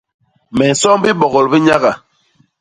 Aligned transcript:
Me 0.57 0.65
nsomb 0.71 1.01
bibogol 1.05 1.47
bi 1.51 1.57
nyaga. 1.65 1.91